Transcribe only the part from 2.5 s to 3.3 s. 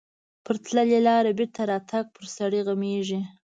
غمیږي.